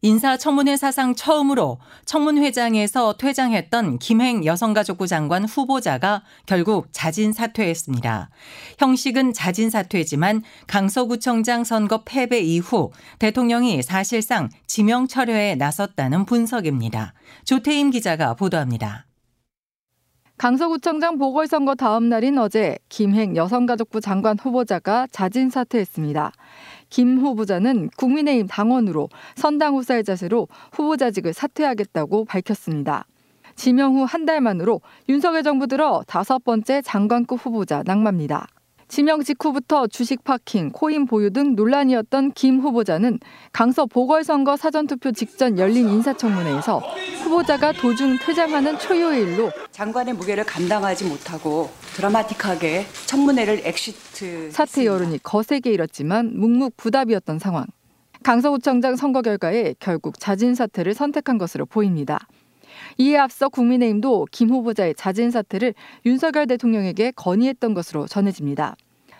인사청문회 0.00 0.76
사상 0.76 1.16
처음으로 1.16 1.78
청문회장에서 2.04 3.14
퇴장했던 3.18 3.98
김행 3.98 4.44
여성가족부 4.44 5.08
장관 5.08 5.44
후보자가 5.44 6.22
결국 6.46 6.86
자진 6.92 7.32
사퇴했습니다. 7.32 8.30
형식은 8.78 9.32
자진 9.32 9.70
사퇴지만 9.70 10.42
강서구청장 10.68 11.64
선거 11.64 12.02
패배 12.04 12.38
이후 12.38 12.92
대통령이 13.18 13.82
사실상 13.82 14.48
지명 14.68 15.08
철회에 15.08 15.56
나섰다는 15.56 16.26
분석입니다. 16.26 17.14
조태임 17.44 17.90
기자가 17.90 18.34
보도합니다. 18.34 19.06
강서구청장 20.38 21.18
보궐선거 21.18 21.74
다음 21.74 22.08
날인 22.08 22.38
어제 22.38 22.78
김행 22.88 23.34
여성가족부 23.34 24.00
장관 24.00 24.38
후보자가 24.38 25.08
자진 25.10 25.50
사퇴했습니다. 25.50 26.30
김 26.90 27.18
후보자는 27.18 27.90
국민의힘 27.96 28.46
당원으로 28.48 29.08
선당 29.36 29.76
후사의 29.76 30.04
자세로 30.04 30.48
후보자직을 30.72 31.32
사퇴하겠다고 31.32 32.24
밝혔습니다. 32.24 33.06
지명 33.56 33.96
후 33.96 34.04
한 34.04 34.24
달 34.24 34.40
만으로 34.40 34.80
윤석열 35.08 35.42
정부 35.42 35.66
들어 35.66 36.02
다섯 36.06 36.42
번째 36.44 36.80
장관급 36.82 37.44
후보자 37.44 37.82
낙마입니다. 37.84 38.46
지명 38.88 39.22
직후부터 39.22 39.86
주식 39.86 40.24
파킹, 40.24 40.70
코인 40.70 41.04
보유 41.04 41.30
등 41.30 41.54
논란이었던 41.54 42.32
김 42.32 42.58
후보자는 42.58 43.20
강서 43.52 43.84
보궐선거 43.84 44.56
사전투표 44.56 45.12
직전 45.12 45.58
열린 45.58 45.88
인사청문회에서 45.90 46.78
후보자가 47.22 47.72
도중 47.72 48.18
퇴장하는 48.18 48.78
초유의 48.78 49.22
일로 49.22 49.50
장관의 49.72 50.14
무게를 50.14 50.44
감당하지 50.44 51.04
못하고 51.04 51.70
드라마틱하게 51.96 52.86
청문회를 53.06 53.60
exit 53.64 54.50
사퇴 54.52 54.86
여론이 54.86 55.22
거세게 55.22 55.70
일었지만 55.70 56.32
묵묵부답이었던 56.38 57.38
상황. 57.38 57.66
강서구청장 58.22 58.96
선거 58.96 59.22
결과에 59.22 59.74
결국 59.78 60.18
자진 60.18 60.54
사퇴를 60.54 60.94
선택한 60.94 61.38
것으로 61.38 61.66
보입니다. 61.66 62.26
이에 62.96 63.16
앞서 63.18 63.48
국민의힘도 63.48 64.26
김 64.30 64.50
후보자의 64.50 64.94
자진 64.94 65.30
사퇴를 65.30 65.74
윤석열 66.06 66.46
대통령에게 66.46 67.12
건의했던 67.16 67.74
것으로 67.74 68.06
전해집니다. 68.06 68.76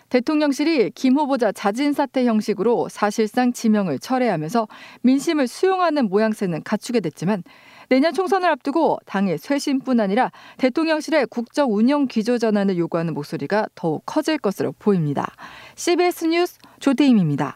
대통령실이 0.09 0.91
김 0.95 1.17
후보자 1.17 1.51
자진 1.51 1.93
사퇴 1.93 2.25
형식으로 2.25 2.89
사실상 2.89 3.53
지명을 3.53 3.99
철회하면서 3.99 4.67
민심을 5.01 5.47
수용하는 5.47 6.09
모양새는 6.09 6.63
갖추게 6.63 6.99
됐지만 6.99 7.43
내년 7.89 8.13
총선을 8.13 8.49
앞두고 8.49 8.99
당의 9.05 9.37
쇄신뿐 9.37 9.99
아니라 9.99 10.31
대통령실의 10.57 11.27
국정 11.27 11.73
운영 11.73 12.07
기조 12.07 12.37
전환을 12.37 12.77
요구하는 12.77 13.13
목소리가 13.13 13.67
더욱 13.75 14.03
커질 14.05 14.37
것으로 14.37 14.73
보입니다. 14.77 15.31
CBS 15.75 16.25
뉴스 16.25 16.57
조태임입니다. 16.79 17.55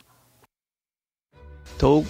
더욱 1.78 2.06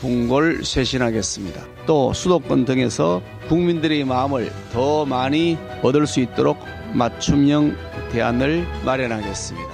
궁궐 0.00 0.64
쇄신하겠습니다. 0.64 1.64
또 1.86 2.12
수도권 2.12 2.64
등에서 2.64 3.22
국민들의 3.48 4.04
마음을 4.04 4.52
더 4.72 5.04
많이 5.04 5.58
얻을 5.82 6.06
수 6.06 6.20
있도록 6.20 6.58
맞춤형 6.94 7.76
대안을 8.12 8.66
마련하겠습니다. 8.84 9.68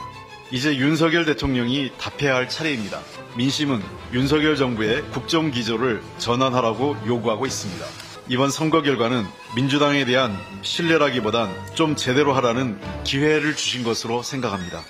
이제 0.50 0.76
윤석열 0.76 1.24
대통령이 1.24 1.90
답해야 1.98 2.36
할 2.36 2.48
차례입니다. 2.48 3.00
민심은 3.36 3.80
윤석열 4.12 4.56
정부의 4.56 5.02
국정 5.10 5.50
기조를 5.50 6.00
전환하라고 6.18 6.96
요구하고 7.06 7.46
있습니다. 7.46 7.84
이번 8.28 8.50
선거 8.50 8.80
결과는 8.80 9.24
민주당에 9.54 10.04
대한 10.04 10.34
신뢰라기보단 10.62 11.50
좀 11.74 11.94
제대로 11.96 12.32
하라는 12.34 12.78
기회를 13.04 13.54
주신 13.56 13.84
것으로 13.84 14.22
생각합니다. 14.22 14.82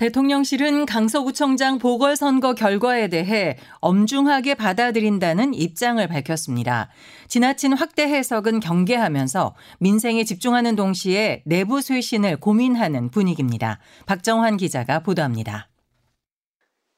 대통령실은 0.00 0.86
강서구청장 0.86 1.78
보궐선거 1.78 2.54
결과에 2.54 3.08
대해 3.08 3.58
엄중하게 3.80 4.54
받아들인다는 4.54 5.52
입장을 5.52 6.08
밝혔습니다. 6.08 6.88
지나친 7.28 7.74
확대 7.74 8.04
해석은 8.04 8.60
경계하면서 8.60 9.54
민생에 9.78 10.24
집중하는 10.24 10.74
동시에 10.74 11.42
내부 11.44 11.82
쇄신을 11.82 12.38
고민하는 12.40 13.10
분위기입니다. 13.10 13.78
박정환 14.06 14.56
기자가 14.56 15.00
보도합니다. 15.00 15.68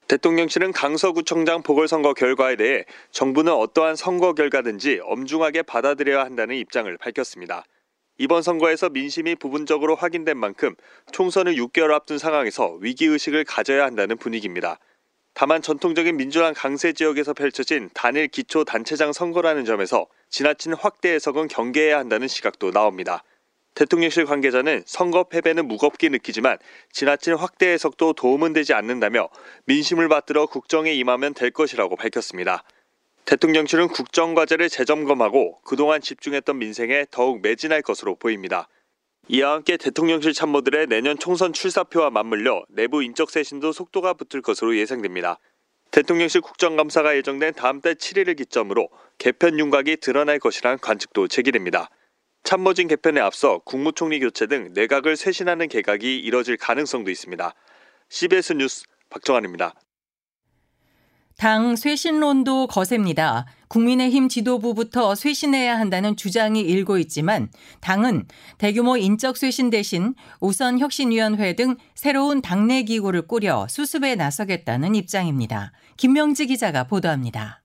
대통령실은 0.06 0.70
강서구청장 0.70 1.64
보궐선거 1.64 2.14
결과에 2.14 2.54
대해 2.54 2.84
정부는 3.10 3.52
어떠한 3.52 3.96
선거 3.96 4.32
결과든지 4.32 5.00
엄중하게 5.02 5.62
받아들여야 5.62 6.20
한다는 6.20 6.54
입장을 6.54 6.96
밝혔습니다. 6.98 7.64
이번 8.18 8.42
선거에서 8.42 8.90
민심이 8.90 9.34
부분적으로 9.34 9.94
확인된 9.94 10.36
만큼 10.36 10.74
총선을 11.12 11.54
6개월 11.56 11.92
앞둔 11.92 12.18
상황에서 12.18 12.78
위기의식을 12.80 13.44
가져야 13.44 13.84
한다는 13.84 14.16
분위기입니다. 14.16 14.78
다만 15.34 15.62
전통적인 15.62 16.16
민주당 16.16 16.52
강세 16.54 16.92
지역에서 16.92 17.32
펼쳐진 17.32 17.88
단일 17.94 18.28
기초 18.28 18.64
단체장 18.64 19.12
선거라는 19.12 19.64
점에서 19.64 20.06
지나친 20.28 20.74
확대 20.74 21.14
해석은 21.14 21.48
경계해야 21.48 21.98
한다는 21.98 22.28
시각도 22.28 22.70
나옵니다. 22.70 23.24
대통령실 23.74 24.26
관계자는 24.26 24.82
선거 24.84 25.24
패배는 25.24 25.66
무겁게 25.66 26.10
느끼지만 26.10 26.58
지나친 26.92 27.34
확대 27.34 27.68
해석도 27.68 28.12
도움은 28.12 28.52
되지 28.52 28.74
않는다며 28.74 29.30
민심을 29.64 30.08
받들어 30.10 30.44
국정에 30.44 30.92
임하면 30.92 31.32
될 31.32 31.50
것이라고 31.50 31.96
밝혔습니다. 31.96 32.64
대통령실은 33.32 33.88
국정과제를 33.88 34.68
재점검하고 34.68 35.62
그동안 35.62 36.02
집중했던 36.02 36.58
민생에 36.58 37.06
더욱 37.10 37.40
매진할 37.40 37.80
것으로 37.80 38.14
보입니다. 38.14 38.68
이와 39.28 39.52
함께 39.52 39.78
대통령실 39.78 40.34
참모들의 40.34 40.88
내년 40.88 41.18
총선 41.18 41.54
출사표와 41.54 42.10
맞물려 42.10 42.62
내부 42.68 43.02
인적 43.02 43.30
쇄신도 43.30 43.72
속도가 43.72 44.12
붙을 44.12 44.42
것으로 44.42 44.76
예상됩니다. 44.76 45.38
대통령실 45.92 46.42
국정감사가 46.42 47.16
예정된 47.16 47.54
다음 47.54 47.80
달 47.80 47.94
7일을 47.94 48.36
기점으로 48.36 48.90
개편 49.16 49.58
윤곽이 49.58 49.96
드러날 50.02 50.38
것이란 50.38 50.78
관측도 50.78 51.28
제기됩니다. 51.28 51.88
참모진 52.44 52.86
개편에 52.86 53.18
앞서 53.18 53.60
국무총리 53.64 54.20
교체 54.20 54.46
등 54.46 54.74
내각을 54.74 55.16
쇄신하는 55.16 55.68
개각이 55.68 56.18
이뤄질 56.18 56.58
가능성도 56.58 57.10
있습니다. 57.10 57.54
CBS 58.10 58.52
뉴스 58.52 58.84
박정환입니다. 59.08 59.74
당 61.42 61.74
쇄신론도 61.74 62.68
거셉니다. 62.68 63.46
국민의힘 63.66 64.28
지도부부터 64.28 65.16
쇄신해야 65.16 65.76
한다는 65.76 66.14
주장이 66.14 66.60
일고 66.60 66.98
있지만 66.98 67.48
당은 67.80 68.28
대규모 68.58 68.96
인적 68.96 69.36
쇄신 69.36 69.68
대신 69.70 70.14
우선 70.38 70.78
혁신위원회 70.78 71.56
등 71.56 71.74
새로운 71.96 72.42
당내 72.42 72.84
기구를 72.84 73.26
꾸려 73.26 73.66
수습에 73.68 74.14
나서겠다는 74.14 74.94
입장입니다. 74.94 75.72
김명지 75.96 76.46
기자가 76.46 76.84
보도합니다. 76.84 77.60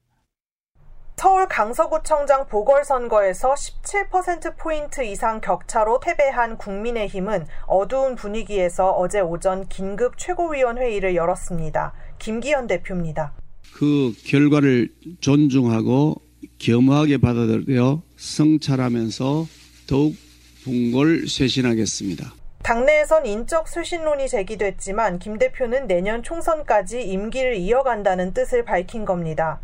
서울 1.15 1.47
강서구청장 1.47 2.47
보궐선거에서 2.47 3.53
17%포인트 3.53 5.03
이상 5.03 5.39
격차로 5.39 5.99
패배한 5.99 6.57
국민의힘은 6.57 7.45
어두운 7.67 8.15
분위기에서 8.15 8.89
어제 8.89 9.19
오전 9.19 9.67
긴급 9.67 10.17
최고위원회의를 10.17 11.15
열었습니다. 11.15 11.93
김기현 12.17 12.65
대표입니다. 12.65 13.33
그 13.73 14.13
결과를 14.25 14.89
존중하고 15.19 16.21
겸허하게 16.59 17.17
받아들여 17.17 18.01
성찰하면서 18.15 19.47
더욱 19.87 20.15
분골 20.63 21.27
쇄신하겠습니다. 21.27 22.33
당내에선 22.63 23.25
인적 23.25 23.69
쇄신론이 23.69 24.27
제기됐지만 24.27 25.19
김 25.19 25.37
대표는 25.37 25.87
내년 25.87 26.21
총선까지 26.21 27.01
임기를 27.01 27.55
이어간다는 27.55 28.33
뜻을 28.33 28.65
밝힌 28.65 29.05
겁니다. 29.05 29.61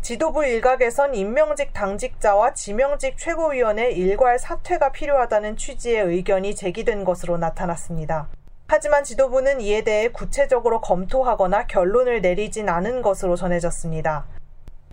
지도부 0.00 0.44
일각에선 0.44 1.14
임명직 1.14 1.72
당직자와 1.72 2.54
지명직 2.54 3.16
최고위원의 3.18 3.96
일괄 3.96 4.36
사퇴가 4.40 4.90
필요하다는 4.90 5.56
취지의 5.56 6.06
의견이 6.06 6.56
제기된 6.56 7.04
것으로 7.04 7.38
나타났습니다. 7.38 8.28
하지만 8.74 9.04
지도부는 9.04 9.60
이에 9.60 9.84
대해 9.84 10.08
구체적으로 10.08 10.80
검토하거나 10.80 11.66
결론을 11.66 12.22
내리진 12.22 12.70
않은 12.70 13.02
것으로 13.02 13.36
전해졌습니다. 13.36 14.24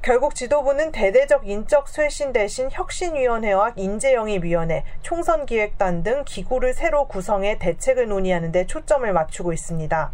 결국 0.02 0.36
지도부는 0.36 0.92
대대적 0.92 1.48
인적 1.48 1.88
쇄신 1.88 2.34
대신 2.34 2.68
혁신위원회와 2.70 3.76
인재영입위원회, 3.78 4.84
총선기획단 5.02 6.04
등 6.04 6.26
기구를 6.26 6.74
새로 6.74 7.08
구성해 7.08 7.58
대책을 7.58 8.10
논의하는 8.10 8.52
데 8.52 8.66
초점을 8.66 9.10
맞추고 9.14 9.54
있습니다. 9.54 10.12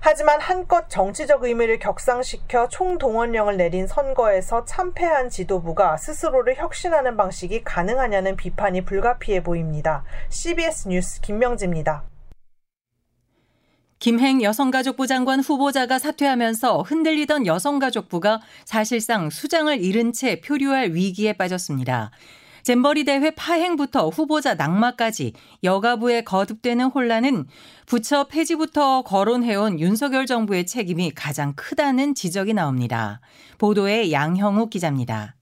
하지만 0.00 0.40
한껏 0.40 0.88
정치적 0.88 1.42
의미를 1.42 1.80
격상시켜 1.80 2.68
총동원령을 2.68 3.56
내린 3.56 3.88
선거에서 3.88 4.66
참패한 4.66 5.30
지도부가 5.30 5.96
스스로를 5.96 6.54
혁신하는 6.54 7.16
방식이 7.16 7.64
가능하냐는 7.64 8.36
비판이 8.36 8.84
불가피해 8.84 9.42
보입니다. 9.42 10.04
CBS 10.28 10.86
뉴스 10.86 11.20
김명지입니다. 11.22 12.04
김행 14.04 14.42
여성가족부 14.42 15.06
장관 15.06 15.40
후보자가 15.40 15.98
사퇴하면서 15.98 16.82
흔들리던 16.82 17.46
여성가족부가 17.46 18.42
사실상 18.66 19.30
수장을 19.30 19.82
잃은 19.82 20.12
채 20.12 20.42
표류할 20.42 20.90
위기에 20.90 21.32
빠졌습니다. 21.32 22.10
잼버리 22.64 23.04
대회 23.04 23.30
파행부터 23.30 24.10
후보자 24.10 24.56
낙마까지 24.56 25.32
여가부에 25.62 26.20
거듭되는 26.20 26.84
혼란은 26.84 27.46
부처 27.86 28.24
폐지부터 28.24 29.00
거론해온 29.04 29.80
윤석열 29.80 30.26
정부의 30.26 30.66
책임이 30.66 31.12
가장 31.12 31.54
크다는 31.56 32.14
지적이 32.14 32.52
나옵니다. 32.52 33.22
보도에 33.56 34.12
양형욱 34.12 34.68
기자입니다. 34.68 35.34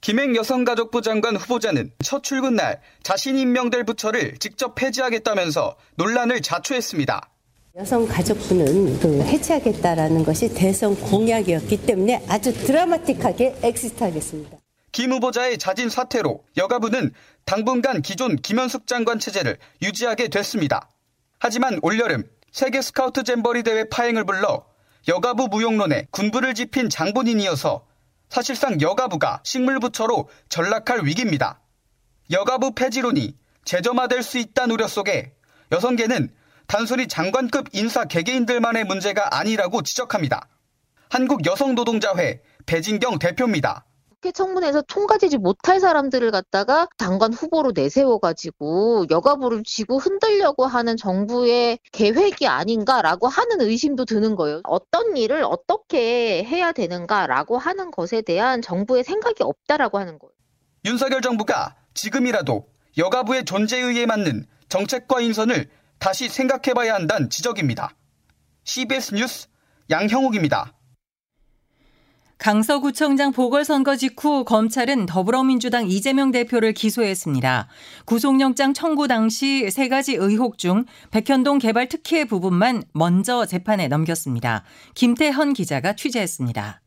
김행 0.00 0.36
여성가족부 0.36 1.02
장관 1.02 1.34
후보자는 1.34 1.90
첫 2.04 2.22
출근 2.22 2.54
날 2.54 2.80
자신이 3.02 3.40
임명될 3.40 3.82
부처를 3.82 4.38
직접 4.38 4.76
폐지하겠다면서 4.76 5.76
논란을 5.96 6.40
자초했습니다. 6.40 7.32
여성 7.78 8.08
가족부는 8.08 8.98
그 8.98 9.22
해체하겠다라는 9.22 10.24
것이 10.24 10.52
대선 10.52 10.96
공약이었기 10.96 11.86
때문에 11.86 12.24
아주 12.28 12.52
드라마틱하게 12.52 13.60
엑시트하겠습니다. 13.62 14.58
김 14.90 15.12
후보자의 15.12 15.58
자진 15.58 15.88
사퇴로 15.88 16.42
여가부는 16.56 17.12
당분간 17.44 18.02
기존 18.02 18.34
김현숙 18.34 18.88
장관 18.88 19.20
체제를 19.20 19.58
유지하게 19.80 20.26
됐습니다. 20.26 20.90
하지만 21.38 21.78
올여름 21.82 22.24
세계 22.50 22.82
스카우트 22.82 23.22
잼버리 23.22 23.62
대회 23.62 23.88
파행을 23.88 24.24
불러 24.24 24.66
여가부 25.06 25.46
무용론에 25.46 26.08
군부를 26.10 26.54
집힌 26.54 26.90
장본인이어서 26.90 27.86
사실상 28.28 28.80
여가부가 28.80 29.40
식물부처로 29.44 30.28
전락할 30.48 31.04
위기입니다. 31.04 31.60
여가부 32.32 32.72
폐지론이 32.72 33.36
재점화될 33.64 34.24
수 34.24 34.38
있다는 34.38 34.74
우려 34.74 34.88
속에 34.88 35.32
여성계는 35.70 36.32
단순히 36.68 37.08
장관급 37.08 37.68
인사 37.72 38.04
개개인들만의 38.04 38.84
문제가 38.84 39.38
아니라고 39.38 39.82
지적합니다. 39.82 40.48
한국여성노동자회 41.08 42.42
배진경 42.66 43.18
대표입니다. 43.18 43.86
국회 44.10 44.32
청문회에서 44.32 44.82
통과되지 44.82 45.38
못할 45.38 45.80
사람들을 45.80 46.30
갖다가 46.30 46.86
장관 46.98 47.32
후보로 47.32 47.72
내세워가지고 47.74 49.06
여가부를 49.08 49.62
쥐고 49.64 49.98
흔들려고 49.98 50.66
하는 50.66 50.98
정부의 50.98 51.78
계획이 51.92 52.46
아닌가라고 52.46 53.28
하는 53.28 53.62
의심도 53.62 54.04
드는 54.04 54.36
거예요. 54.36 54.60
어떤 54.64 55.16
일을 55.16 55.44
어떻게 55.44 56.44
해야 56.44 56.72
되는가라고 56.72 57.56
하는 57.56 57.90
것에 57.90 58.20
대한 58.20 58.60
정부의 58.60 59.04
생각이 59.04 59.42
없다라고 59.42 59.98
하는 59.98 60.18
거예요. 60.18 60.32
윤석열 60.84 61.22
정부가 61.22 61.76
지금이라도 61.94 62.66
여가부의 62.98 63.46
존재의에 63.46 64.04
맞는 64.04 64.44
정책과 64.68 65.22
인선을 65.22 65.70
다시 65.98 66.28
생각해봐야 66.28 66.94
한다는 66.94 67.30
지적입니다. 67.30 67.94
CBS 68.64 69.14
뉴스 69.14 69.48
양형욱입니다. 69.90 70.74
강서구청장 72.38 73.32
보궐선거 73.32 73.96
직후 73.96 74.44
검찰은 74.44 75.06
더불어민주당 75.06 75.88
이재명 75.88 76.30
대표를 76.30 76.72
기소했습니다. 76.72 77.68
구속영장 78.04 78.74
청구 78.74 79.08
당시 79.08 79.68
세 79.70 79.88
가지 79.88 80.14
의혹 80.14 80.56
중 80.56 80.84
백현동 81.10 81.58
개발 81.58 81.88
특혜 81.88 82.24
부분만 82.24 82.84
먼저 82.92 83.44
재판에 83.44 83.88
넘겼습니다. 83.88 84.64
김태현 84.94 85.52
기자가 85.52 85.96
취재했습니다. 85.96 86.80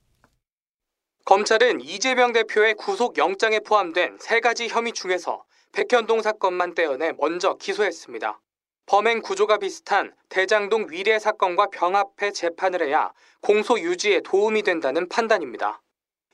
검찰은 1.25 1.81
이재명 1.81 2.31
대표의 2.31 2.75
구속영장에 2.75 3.60
포함된 3.60 4.19
세 4.22 4.40
가지 4.40 4.69
혐의 4.69 4.94
중에서 4.94 5.44
백현동 5.74 6.22
사건만 6.22 6.75
떼어내 6.75 7.12
먼저 7.19 7.57
기소했습니다. 7.57 8.40
범행 8.86 9.22
구조가 9.22 9.57
비슷한 9.57 10.13
대장동 10.30 10.88
위례 10.89 11.18
사건과 11.19 11.68
병합해 11.68 12.31
재판을 12.33 12.86
해야 12.86 13.12
공소 13.42 13.80
유지에 13.80 14.22
도움이 14.22 14.63
된다는 14.63 15.07
판단입니다. 15.07 15.81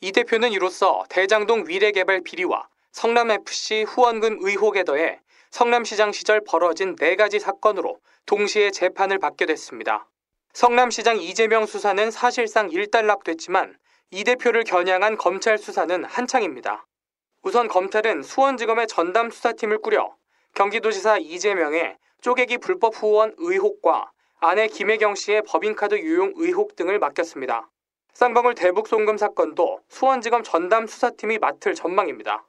이 0.01 0.11
대표는 0.11 0.51
이로써 0.51 1.03
대장동 1.09 1.65
위례 1.67 1.91
개발 1.91 2.21
비리와 2.21 2.67
성남FC 2.91 3.83
후원금 3.83 4.39
의혹에 4.41 4.83
더해 4.83 5.19
성남시장 5.51 6.11
시절 6.11 6.41
벌어진 6.41 6.95
네 6.95 7.15
가지 7.15 7.39
사건으로 7.39 7.99
동시에 8.25 8.71
재판을 8.71 9.19
받게 9.19 9.45
됐습니다. 9.45 10.07
성남시장 10.53 11.17
이재명 11.21 11.65
수사는 11.65 12.11
사실상 12.11 12.69
일단락됐지만 12.69 13.77
이 14.11 14.23
대표를 14.23 14.63
겨냥한 14.63 15.17
검찰 15.17 15.57
수사는 15.57 16.03
한창입니다. 16.05 16.85
우선 17.43 17.67
검찰은 17.67 18.23
수원지검의 18.23 18.87
전담 18.87 19.29
수사팀을 19.29 19.79
꾸려 19.79 20.15
경기도지사 20.55 21.19
이재명의 21.19 21.97
쪼개기 22.21 22.57
불법 22.57 22.93
후원 22.95 23.33
의혹과 23.37 24.11
아내 24.39 24.67
김혜경 24.67 25.15
씨의 25.15 25.43
법인카드 25.43 25.99
유용 25.99 26.33
의혹 26.35 26.75
등을 26.75 26.99
맡겼습니다. 26.99 27.69
쌍방울 28.13 28.55
대북 28.55 28.87
송금 28.87 29.17
사건도 29.17 29.81
수원지검 29.89 30.43
전담 30.43 30.87
수사팀이 30.87 31.37
맡을 31.37 31.75
전망입니다. 31.75 32.45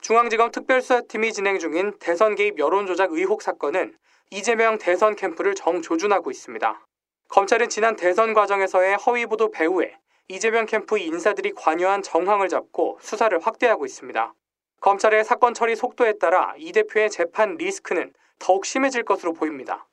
중앙지검 0.00 0.50
특별수사팀이 0.50 1.32
진행 1.32 1.58
중인 1.58 1.98
대선 1.98 2.34
개입 2.34 2.58
여론조작 2.58 3.12
의혹 3.12 3.42
사건은 3.42 3.94
이재명 4.30 4.78
대선 4.78 5.16
캠프를 5.16 5.54
정조준하고 5.54 6.30
있습니다. 6.30 6.86
검찰은 7.28 7.68
지난 7.68 7.96
대선 7.96 8.32
과정에서의 8.32 8.96
허위보도 8.96 9.50
배후에 9.50 9.96
이재명 10.28 10.64
캠프 10.64 10.98
인사들이 10.98 11.52
관여한 11.54 12.02
정황을 12.02 12.48
잡고 12.48 12.98
수사를 13.02 13.38
확대하고 13.38 13.84
있습니다. 13.84 14.32
검찰의 14.80 15.24
사건 15.24 15.52
처리 15.52 15.76
속도에 15.76 16.14
따라 16.18 16.54
이 16.58 16.72
대표의 16.72 17.10
재판 17.10 17.56
리스크는 17.56 18.12
더욱 18.38 18.64
심해질 18.64 19.04
것으로 19.04 19.34
보입니다. 19.34 19.86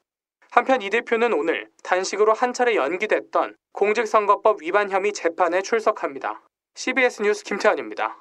한편 0.50 0.82
이 0.82 0.90
대표는 0.90 1.34
오늘 1.34 1.70
단식으로 1.84 2.34
한 2.34 2.54
차례 2.54 2.76
연기됐던 2.76 3.56
공직선거법 3.74 4.62
위반 4.62 4.90
혐의 4.90 5.12
재판에 5.12 5.62
출석합니다. 5.62 6.42
CBS 6.76 7.22
뉴스 7.22 7.44
김태환입니다. 7.44 8.16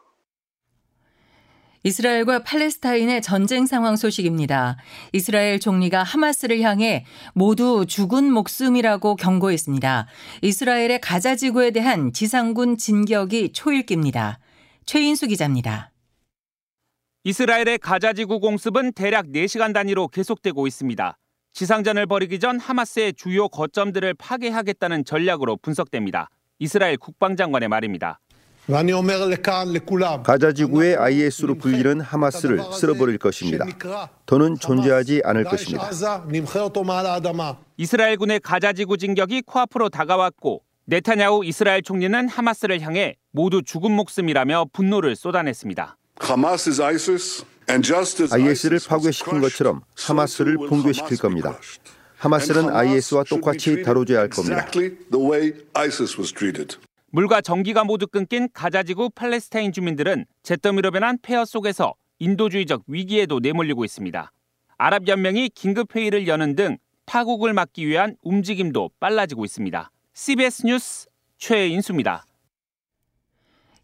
이스라엘과 1.84 2.40
팔레스타인의 2.40 3.22
전쟁 3.22 3.64
상황 3.64 3.94
소식입니다. 3.94 4.76
이스라엘 5.12 5.60
총리가 5.60 6.02
하마스를 6.02 6.60
향해 6.62 7.04
모두 7.32 7.86
죽은 7.86 8.32
목숨이라고 8.32 9.14
경고했습니다. 9.14 10.08
이스라엘의 10.42 11.00
가자 11.00 11.36
지구에 11.36 11.70
대한 11.70 12.12
지상군 12.12 12.76
진격이 12.76 13.52
초읽기입니다. 13.52 14.40
최인수 14.84 15.28
기자입니다. 15.28 15.92
이스라엘의 17.26 17.78
가자 17.78 18.12
지구 18.12 18.38
공습은 18.38 18.92
대략 18.92 19.26
4시간 19.26 19.74
단위로 19.74 20.06
계속되고 20.06 20.68
있습니다. 20.68 21.18
지상전을 21.54 22.06
벌이기 22.06 22.38
전 22.38 22.60
하마스의 22.60 23.14
주요 23.14 23.48
거점들을 23.48 24.14
파괴하겠다는 24.14 25.04
전략으로 25.04 25.56
분석됩니다. 25.56 26.30
이스라엘 26.60 26.96
국방장관의 26.96 27.68
말입니다. 27.68 28.20
가자 30.22 30.52
지구의 30.52 30.94
IS로 30.94 31.56
불리는 31.56 32.00
하마스를 32.00 32.60
쓸어버릴 32.72 33.18
것입니다. 33.18 33.66
더는 34.26 34.54
존재하지 34.54 35.22
않을 35.24 35.42
것입니다. 35.42 35.90
이스라엘군의 37.76 38.38
가자 38.38 38.72
지구 38.72 38.96
진격이 38.96 39.42
코앞으로 39.42 39.88
다가왔고 39.88 40.62
네타냐후 40.84 41.44
이스라엘 41.44 41.82
총리는 41.82 42.28
하마스를 42.28 42.80
향해 42.82 43.16
모두 43.32 43.64
죽은 43.64 43.90
목숨이라며 43.90 44.66
분노를 44.72 45.16
쏟아냈습니다. 45.16 45.96
IS를 48.32 48.78
파괴시킨 48.86 49.40
것처럼 49.40 49.82
하마스를 49.96 50.56
붕괴시킬 50.56 51.18
겁니다. 51.18 51.58
하마스는 52.16 52.70
IS와 52.70 53.24
똑같이 53.24 53.82
다뤄져야 53.82 54.20
할 54.20 54.28
겁니다. 54.28 54.66
물과 57.10 57.40
전기가 57.40 57.84
모두 57.84 58.06
끊긴 58.06 58.48
가자지구 58.52 59.10
팔레스타인 59.10 59.72
주민들은 59.72 60.26
잿더미로 60.42 60.90
변한 60.90 61.18
폐허 61.20 61.44
속에서 61.44 61.94
인도주의적 62.18 62.84
위기에도 62.86 63.38
내몰리고 63.40 63.84
있습니다. 63.84 64.32
아랍연맹이 64.78 65.50
긴급회의를 65.50 66.26
여는 66.26 66.56
등 66.56 66.78
파국을 67.06 67.52
막기 67.52 67.86
위한 67.86 68.16
움직임도 68.22 68.90
빨라지고 69.00 69.44
있습니다. 69.44 69.90
CBS 70.14 70.66
뉴스 70.66 71.06
최인수입니다. 71.38 72.24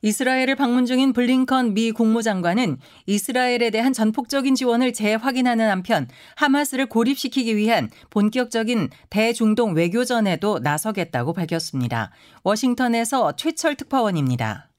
이스라엘을 0.05 0.57
방문 0.57 0.85
중인 0.85 1.13
블링컨 1.13 1.75
미 1.75 1.93
국무장관은 1.93 2.79
이스라엘에 3.07 3.71
대한 3.71 3.93
전폭적인 3.93 4.57
지원을 4.57 4.93
재확인하는 4.93 5.71
한편 5.71 6.09
하마스를 6.35 6.87
고립시키기 6.87 7.57
위한 7.57 7.89
본격적인 8.11 8.91
대중동 9.11 9.75
외교전에도 9.75 10.59
나서겠다고 10.59 11.33
밝혔습니다. 11.33 12.11
워싱턴에서 12.43 13.37
최철 13.37 13.77
특파원입니다. 13.77 14.71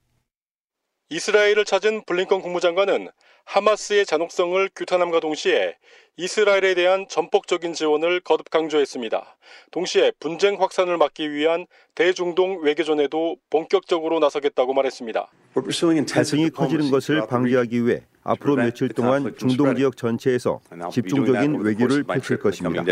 이스라엘을 1.10 1.64
찾은 1.64 2.04
블링컨 2.06 2.42
국무장관은 2.42 3.08
하마스의 3.46 4.06
잔혹성을 4.06 4.70
규탄함과 4.76 5.20
동시에 5.20 5.76
이스라엘에 6.18 6.76
대한 6.76 7.08
전폭적인 7.08 7.74
지원을 7.74 8.20
거듭 8.20 8.50
강조했습니다. 8.50 9.38
동시에 9.72 10.12
분쟁 10.20 10.62
확산을 10.62 10.98
막기 10.98 11.32
위한 11.32 11.66
대중동 11.96 12.62
외교전에도 12.64 13.38
본격적으로 13.50 14.20
나서겠다고 14.20 14.74
말했습니다. 14.74 15.28
갈등이 15.56 16.50
커지는 16.50 16.92
것을 16.92 17.28
방지하기 17.28 17.86
위해 17.86 18.02
앞으로 18.24 18.56
며칠 18.56 18.90
동안 18.90 19.36
중동 19.38 19.76
지역 19.76 19.98
전체에서 19.98 20.62
집중적인 20.92 21.62
외교를 21.62 22.04
펼칠 22.04 22.40
것입니다. 22.40 22.84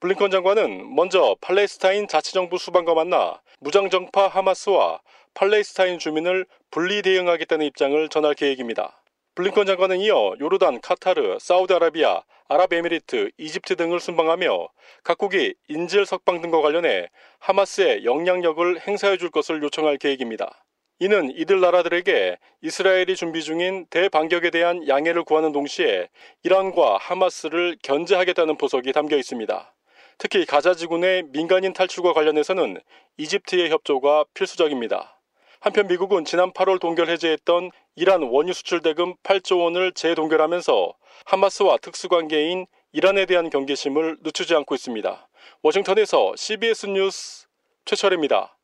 블링컨 0.00 0.30
장관은 0.30 0.94
먼저 0.94 1.36
팔레스타인 1.40 2.06
자치정부 2.06 2.58
수반과 2.58 2.94
만나 2.94 3.40
무장정파 3.60 4.28
하마스와 4.28 5.00
팔레스타인 5.34 5.98
주민을 5.98 6.46
분리 6.70 7.02
대응하겠다는 7.02 7.66
입장을 7.66 8.08
전할 8.08 8.34
계획입니다. 8.34 9.00
블링컨 9.36 9.66
장관은 9.66 10.00
이어 10.00 10.34
요르단, 10.40 10.80
카타르, 10.80 11.36
사우디아라비아, 11.38 12.22
아랍에미리트, 12.48 13.32
이집트 13.36 13.76
등을 13.76 14.00
순방하며 14.00 14.68
각국이 15.04 15.52
인질 15.68 16.06
석방 16.06 16.40
등과 16.40 16.62
관련해 16.62 17.10
하마스의 17.40 18.06
영향력을 18.06 18.80
행사해 18.80 19.18
줄 19.18 19.30
것을 19.30 19.62
요청할 19.62 19.98
계획입니다. 19.98 20.64
이는 21.00 21.30
이들 21.36 21.60
나라들에게 21.60 22.38
이스라엘이 22.62 23.14
준비 23.14 23.42
중인 23.42 23.84
대반격에 23.90 24.48
대한 24.48 24.88
양해를 24.88 25.22
구하는 25.24 25.52
동시에 25.52 26.08
이란과 26.42 26.96
하마스를 26.96 27.76
견제하겠다는 27.82 28.56
보석이 28.56 28.94
담겨 28.94 29.18
있습니다. 29.18 29.74
특히 30.16 30.46
가자지군의 30.46 31.24
민간인 31.24 31.74
탈출과 31.74 32.14
관련해서는 32.14 32.80
이집트의 33.18 33.68
협조가 33.68 34.24
필수적입니다. 34.32 35.20
한편 35.60 35.88
미국은 35.88 36.24
지난 36.24 36.52
8월 36.52 36.80
동결 36.80 37.10
해제했던 37.10 37.70
이란 37.98 38.22
원유 38.22 38.52
수출 38.52 38.82
대금 38.82 39.14
8조 39.22 39.58
원을 39.60 39.92
재동결하면서 39.92 40.92
하마스와 41.24 41.78
특수관계인 41.78 42.66
이란에 42.92 43.24
대한 43.24 43.48
경계심을 43.48 44.18
늦추지 44.22 44.54
않고 44.54 44.74
있습니다. 44.74 45.28
워싱턴에서 45.62 46.34
CBS 46.36 46.86
뉴스 46.86 47.46
최철입니다. 47.86 48.58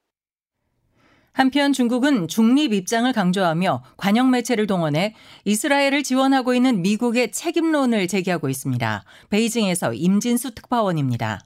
한편 1.33 1.73
중국은 1.73 2.29
중립 2.29 2.75
입장을 2.75 3.11
강조하며 3.11 3.83
관영 3.97 4.31
매체를 4.31 4.67
동원해 4.67 5.15
이스라엘을 5.47 6.03
지원하고 6.03 6.53
있는 6.53 6.83
미국의 6.83 7.33
책임론을 7.33 8.09
제기하고 8.09 8.51
있습니다. 8.51 9.03
베이징에서 9.31 9.95
임진수 9.95 10.55
특파원입니다. 10.55 11.41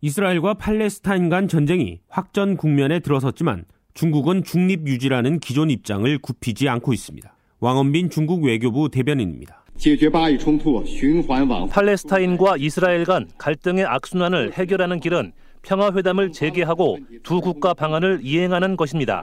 이스라엘과 0.00 0.54
팔레스타인 0.54 1.28
간 1.28 1.48
전쟁이 1.48 2.00
확전 2.08 2.56
국면에 2.56 3.00
들어섰지만 3.00 3.66
중국은 3.94 4.42
중립 4.42 4.86
유지라는 4.86 5.40
기존 5.40 5.70
입장을 5.70 6.18
굽히지 6.18 6.68
않고 6.68 6.92
있습니다. 6.92 7.34
왕원빈 7.60 8.10
중국 8.10 8.44
외교부 8.44 8.88
대변인입니다. 8.88 9.64
팔레스타인과 11.68 12.56
이스라엘 12.58 13.04
간 13.04 13.28
갈등의 13.38 13.84
악순환을 13.84 14.52
해결하는 14.54 15.00
길은 15.00 15.32
평화회담을 15.62 16.32
재개하고 16.32 16.98
두 17.22 17.40
국가 17.40 17.74
방안을 17.74 18.20
이행하는 18.22 18.76
것입니다. 18.76 19.22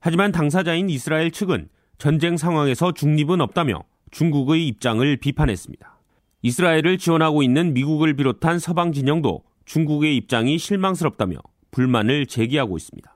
하지만 0.00 0.32
당사자인 0.32 0.90
이스라엘 0.90 1.30
측은 1.30 1.68
전쟁 1.98 2.36
상황에서 2.36 2.92
중립은 2.92 3.40
없다며 3.40 3.84
중국의 4.10 4.66
입장을 4.68 5.16
비판했습니다. 5.16 5.98
이스라엘을 6.42 6.98
지원하고 6.98 7.42
있는 7.42 7.74
미국을 7.74 8.14
비롯한 8.14 8.58
서방 8.58 8.92
진영도 8.92 9.42
중국의 9.64 10.16
입장이 10.16 10.58
실망스럽다며 10.58 11.38
불만을 11.76 12.24
제기하고 12.24 12.78
있습니다. 12.78 13.14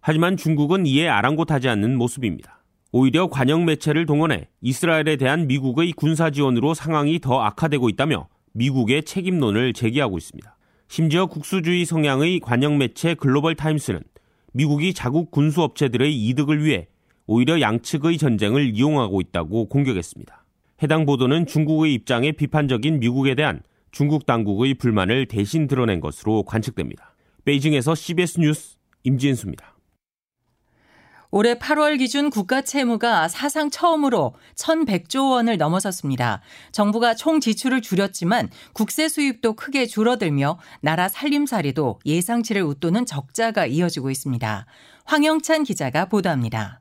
하지만 0.00 0.36
중국은 0.36 0.86
이에 0.86 1.08
아랑곳하지 1.08 1.68
않는 1.70 1.98
모습입니다. 1.98 2.62
오히려 2.92 3.26
관영 3.26 3.64
매체를 3.64 4.06
동원해 4.06 4.46
이스라엘에 4.60 5.16
대한 5.16 5.48
미국의 5.48 5.90
군사 5.90 6.30
지원으로 6.30 6.72
상황이 6.72 7.18
더 7.18 7.40
악화되고 7.40 7.88
있다며 7.88 8.28
미국의 8.52 9.02
책임론을 9.02 9.72
제기하고 9.72 10.18
있습니다. 10.18 10.56
심지어 10.86 11.26
국수주의 11.26 11.84
성향의 11.84 12.38
관영 12.38 12.78
매체 12.78 13.14
글로벌 13.14 13.56
타임스는 13.56 14.00
미국이 14.52 14.94
자국 14.94 15.32
군수 15.32 15.62
업체들의 15.62 16.14
이득을 16.28 16.64
위해 16.64 16.86
오히려 17.26 17.60
양측의 17.60 18.18
전쟁을 18.18 18.76
이용하고 18.76 19.20
있다고 19.20 19.68
공격했습니다. 19.68 20.44
해당 20.84 21.06
보도는 21.06 21.46
중국의 21.46 21.92
입장에 21.92 22.30
비판적인 22.30 23.00
미국에 23.00 23.34
대한 23.34 23.62
중국 23.90 24.26
당국의 24.26 24.74
불만을 24.74 25.26
대신 25.26 25.66
드러낸 25.66 25.98
것으로 25.98 26.44
관측됩니다. 26.44 27.15
베이징에서 27.46 27.94
CBS 27.94 28.40
뉴스 28.40 28.76
임진수입니다. 29.04 29.74
올해 31.30 31.54
8월 31.54 31.98
기준 31.98 32.30
국가 32.30 32.62
채무가 32.62 33.28
사상 33.28 33.70
처음으로 33.70 34.34
1,100조 34.56 35.32
원을 35.32 35.56
넘어섰습니다. 35.56 36.40
정부가 36.72 37.14
총 37.14 37.40
지출을 37.40 37.82
줄였지만 37.82 38.48
국세 38.72 39.08
수입도 39.08 39.54
크게 39.54 39.86
줄어들며 39.86 40.58
나라 40.80 41.08
살림살이도 41.08 42.00
예상치를 42.04 42.62
웃도는 42.62 43.06
적자가 43.06 43.66
이어지고 43.66 44.10
있습니다. 44.10 44.66
황영찬 45.04 45.64
기자가 45.64 46.06
보도합니다. 46.06 46.80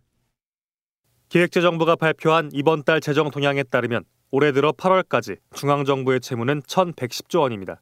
기획재정부가 1.29 1.95
발표한 1.95 2.49
이번 2.53 2.83
달 2.83 3.01
재정 3.01 3.29
동향에 3.29 3.63
따르면 3.63 4.03
올해 4.31 4.51
들어 4.51 4.71
8월까지 4.71 5.37
중앙정부의 5.53 6.21
채무는 6.21 6.61
1,110조 6.61 7.41
원입니다. 7.41 7.81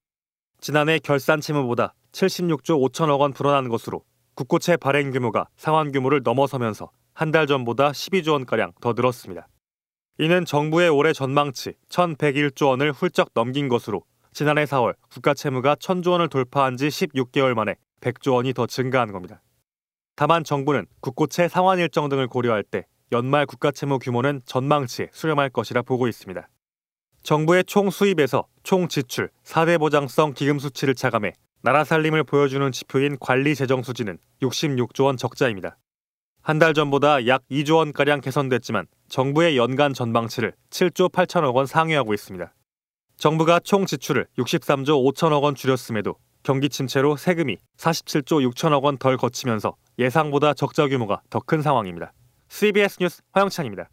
지난해 0.59 0.97
결산 0.97 1.39
채무보다 1.39 1.93
76조 2.13 2.79
5천억 2.91 3.20
원 3.20 3.34
불어난 3.34 3.67
것으로 3.67 4.03
국고채 4.36 4.77
발행 4.77 5.12
규모가 5.12 5.48
상환 5.58 5.91
규모를 5.91 6.22
넘어서면서 6.24 6.91
한 7.13 7.32
달 7.32 7.46
전보다 7.46 7.91
12조 7.91 8.32
원가량 8.34 8.74
더 8.82 8.93
늘었습니다. 8.93 9.48
이는 10.20 10.46
정부의 10.46 10.89
올해 10.89 11.13
전망치 11.13 11.74
1,101조 11.89 12.67
원을 12.70 12.91
훌쩍 12.91 13.29
넘긴 13.34 13.67
것으로 13.67 14.03
지난해 14.32 14.63
4월 14.65 14.96
국가 15.12 15.34
채무가 15.34 15.75
1,000조 15.75 16.12
원을 16.12 16.29
돌파한 16.29 16.77
지 16.77 16.88
16개월 16.88 17.53
만에 17.53 17.75
100조 18.01 18.34
원이 18.36 18.53
더 18.53 18.65
증가한 18.65 19.12
겁니다. 19.12 19.41
다만 20.15 20.43
정부는 20.43 20.86
국고채 21.01 21.48
상환 21.48 21.79
일정 21.79 22.10
등을 22.10 22.27
고려할 22.27 22.63
때 22.63 22.86
연말 23.12 23.46
국가 23.46 23.72
채무 23.72 24.00
규모는 24.00 24.41
전망치에 24.46 25.10
수렴할 25.12 25.50
것이라 25.50 25.84
보고 25.84 26.08
있습니다. 26.08 26.48
정부의 27.24 27.63
총 27.65 27.89
수입에서 27.89 28.48
총 28.63 28.88
지출, 28.88 29.29
4대 29.43 29.79
보장성 29.79 30.34
기금 30.34 30.60
수치를 30.60 30.93
차감해 30.96 31.34
나라 31.65 31.86
살림을 31.86 32.25
보여주는 32.25 32.70
지표인 32.74 33.17
관리 33.20 33.55
재정 33.55 33.84
수지는 33.84 34.17
66조 34.41 35.05
원 35.05 35.17
적자입니다. 35.17 35.77
한 36.41 36.60
달 36.60 36.74
전보다 36.74 37.25
약 37.27 37.43
2조 37.50 37.77
원가량 37.77 38.20
개선됐지만 38.20 38.86
정부의 39.08 39.55
연간 39.55 39.93
전망치를 39.93 40.53
7조 40.72 41.10
8천억 41.10 41.55
원 41.55 41.65
상회하고 41.65 42.13
있습니다. 42.13 42.53
정부가 43.15 43.62
총 43.62 43.86
지출을 43.86 44.27
63조 44.38 45.13
5천억 45.13 45.43
원 45.43 45.55
줄였음에도 45.55 46.15
경기 46.43 46.67
침체로 46.67 47.15
세금이 47.15 47.55
47조 47.77 48.46
6천억 48.51 48.84
원 48.84 48.98
덜 48.98 49.15
거치면서 49.15 49.77
예상보다 50.00 50.53
적자 50.53 50.89
규모가 50.89 51.22
더 51.29 51.39
큰 51.39 51.62
상황입니다. 51.62 52.12
CBS 52.50 52.98
뉴스 53.00 53.22
화영찬입니다. 53.32 53.89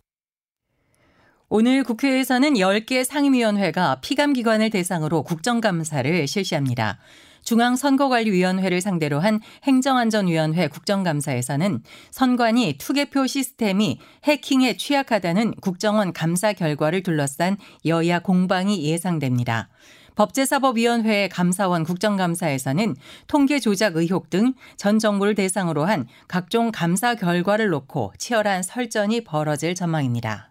오늘 1.49 1.85
국회에서는 1.85 2.55
10개 2.55 3.05
상임위원회가 3.05 4.01
피감기관을 4.01 4.71
대상으로 4.71 5.23
국정감사를 5.23 6.27
실시합니다. 6.27 6.99
중앙선거관리위원회를 7.45 8.81
상대로 8.81 9.21
한 9.21 9.41
행정안전위원회 9.65 10.69
국정감사에서는 10.69 11.83
선관위 12.11 12.79
투개표 12.79 13.27
시스템이 13.27 13.99
해킹에 14.25 14.77
취약하다는 14.77 15.55
국정원 15.61 16.13
감사 16.13 16.53
결과를 16.53 17.03
둘러싼 17.03 17.57
여야 17.85 18.19
공방이 18.21 18.85
예상됩니다. 18.85 19.69
법제사법위원회 20.17 21.29
감사원 21.29 21.85
국정감사에서는 21.85 22.97
통계 23.27 23.59
조작 23.59 23.97
의혹 23.97 24.29
등 24.29 24.53
전 24.77 24.99
정부를 24.99 25.35
대상으로 25.35 25.85
한 25.85 26.07
각종 26.29 26.71
감사 26.73 27.15
결과를 27.15 27.69
놓고 27.69 28.13
치열한 28.19 28.63
설전이 28.63 29.25
벌어질 29.25 29.75
전망입니다. 29.75 30.50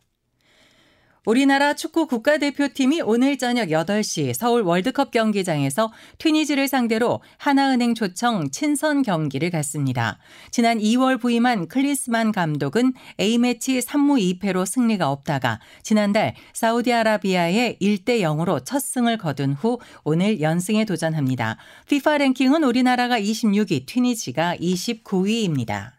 우리나라 1.25 1.73
축구 1.73 2.07
국가대표팀이 2.07 3.01
오늘 3.01 3.37
저녁 3.37 3.69
8시 3.69 4.33
서울 4.33 4.61
월드컵 4.61 5.11
경기장에서 5.11 5.91
튀니지를 6.17 6.67
상대로 6.67 7.21
하나은행 7.37 7.93
초청 7.93 8.49
친선 8.51 9.01
경기를 9.01 9.49
갖습니다. 9.49 10.17
지난 10.51 10.79
2월 10.79 11.19
부임한 11.19 11.67
클리스만 11.67 12.31
감독은 12.31 12.93
A매치 13.19 13.79
3무 13.79 14.39
2패로 14.39 14.65
승리가 14.65 15.11
없다가 15.11 15.59
지난달 15.83 16.35
사우디아라비아의 16.53 17.77
1대 17.81 18.21
0으로 18.21 18.63
첫 18.63 18.79
승을 18.79 19.17
거둔 19.17 19.53
후 19.53 19.79
오늘 20.03 20.41
연승에 20.41 20.85
도전합니다. 20.85 21.57
FIFA 21.85 22.19
랭킹은 22.19 22.63
우리나라가 22.63 23.19
26위, 23.19 23.85
튀니지가 23.85 24.55
29위입니다. 24.55 25.91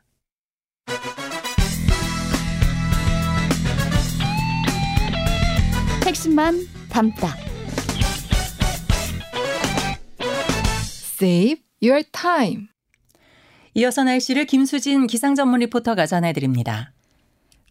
핵심만 6.10 6.66
담다. 6.88 7.36
Save 11.20 11.62
your 11.80 12.02
time. 12.10 12.66
이어서 13.74 14.02
날씨를 14.02 14.46
김수진 14.46 15.06
기상전문 15.06 15.60
리포터가 15.60 16.06
전해드립니다. 16.06 16.92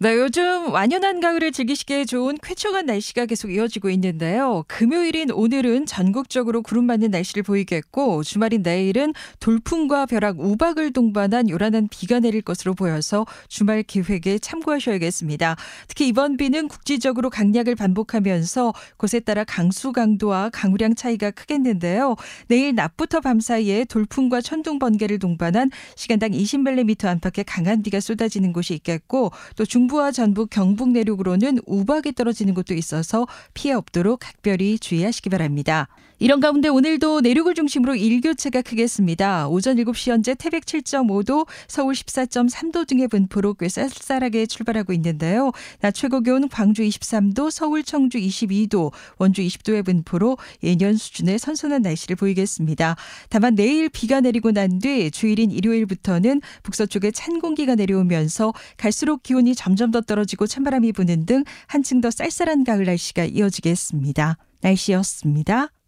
네, 0.02 0.16
요즘 0.16 0.72
완연한 0.72 1.20
가을을 1.20 1.52
즐기시기에 1.52 2.06
좋은 2.06 2.38
쾌청한 2.42 2.86
날씨가 2.86 3.26
계속 3.26 3.52
이어지고 3.52 3.90
있는데요. 3.90 4.64
금요일인 4.70 5.30
오늘은 5.30 5.88
전국적으로 5.88 6.62
구름 6.62 6.86
많은 6.86 7.12
날씨를 7.12 7.44
보이겠고 7.44 8.24
주말인 8.24 8.62
내일은 8.62 9.14
돌풍과 9.42 10.06
벼락, 10.06 10.40
우박을 10.40 10.94
동반한 10.94 11.50
요란한 11.50 11.90
비가 11.92 12.22
내릴 12.22 12.42
것으로 12.42 12.76
보여서 12.76 13.26
주말 13.50 13.84
계획에 13.84 14.40
참고하셔야겠습니다. 14.40 15.58
특히 15.90 16.08
이번 16.08 16.38
비는 16.38 16.70
국지적으로 16.70 17.30
강약을 17.30 17.76
반복하면서 17.76 18.74
곳에 18.96 19.20
따라 19.20 19.44
강수 19.44 19.92
강도와 19.92 20.50
강우량 20.54 20.96
차이가 20.96 21.30
크겠는데요. 21.30 22.16
내일 22.48 22.74
낮부터 22.74 23.20
밤 23.20 23.42
사이에 23.42 23.84
돌풍과 23.84 24.40
천둥 24.40 24.80
번개를 24.80 25.20
동반한 25.20 25.70
시간당 25.98 26.32
20mm 26.32 27.04
안팎의 27.04 27.44
강한 27.44 27.84
비가 27.84 28.00
쏟아지는 28.00 28.54
곳이 28.54 28.74
있겠고 28.76 29.34
또 29.58 29.66
중. 29.66 29.89
중부와 29.90 30.12
전북, 30.12 30.52
경북 30.52 30.90
내륙으로는 30.92 31.60
우박이 31.66 32.14
떨어지는 32.14 32.54
곳도 32.54 32.76
있어서 32.76 33.28
피해 33.56 33.74
없도록 33.74 34.20
각별히 34.20 34.78
주의하시기 34.78 35.30
바랍니다. 35.30 35.88
이런 36.20 36.40
가운데 36.40 36.68
오늘도 36.68 37.22
내륙을 37.22 37.54
중심으로 37.54 37.96
일교차가 37.96 38.62
크겠습니다. 38.62 39.48
오전 39.48 39.78
7시 39.78 40.12
현재 40.12 40.36
태백 40.36 40.66
7.5도, 40.66 41.48
서울 41.68 41.94
14.3도 41.94 42.86
등의 42.88 43.08
분포로 43.08 43.54
꽤 43.54 43.70
쌀쌀하게 43.70 44.46
출발하고 44.46 44.92
있는데요. 44.94 45.52
낮 45.80 45.94
최고 45.94 46.20
기온 46.20 46.50
광주 46.50 46.82
23도, 46.84 47.52
서울 47.52 47.84
청주 47.84 48.18
22도, 48.18 48.92
원주 49.18 49.42
20도의 49.42 49.86
분포로 49.86 50.38
예년 50.64 50.98
수준의 50.98 51.40
선선한 51.40 51.82
날씨를 51.84 52.16
보이겠습니다. 52.16 52.96
다만 53.30 53.56
내일 53.56 53.90
비가 53.90 54.22
내리고 54.22 54.52
난 54.52 54.80
뒤 54.80 55.12
주일인 55.12 55.52
일요일부터는 55.52 56.42
북서쪽에 56.64 57.12
찬 57.12 57.40
공기가 57.40 57.76
내려오면서 57.76 58.54
갈수록 58.78 59.24
기온이 59.24 59.56
점점 59.56 59.92
더 59.92 60.00
떨어지고 60.02 60.48
찬바람이 60.48 60.94
부는 60.94 61.26
등 61.26 61.44
한층 61.68 62.02
더 62.02 62.12
쌀쌀한 62.12 62.64
가을 62.64 62.86
날씨가 62.86 63.26
이어지겠습니다. 63.26 64.38
날씨였습니다. 64.62 65.79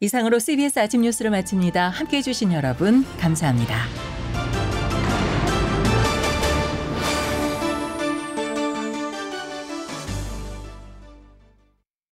이상으로 0.00 0.38
CBS 0.38 0.78
아침 0.78 1.02
뉴스를 1.02 1.30
마칩니다. 1.30 1.88
함께 1.88 2.18
해 2.18 2.22
주신 2.22 2.52
여러분 2.52 3.04
감사합니다. 3.18 4.13